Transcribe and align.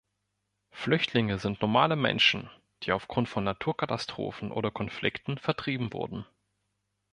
Flüchtlinge 0.71 1.37
sind 1.37 1.61
normale 1.61 1.95
Menschen, 1.95 2.49
die 2.81 2.91
aufgrund 2.91 3.29
von 3.29 3.43
Naturkatastrophen 3.43 4.51
oder 4.51 4.71
Konflikten 4.71 5.37
vertrieben 5.37 5.93
wurden 5.93 6.25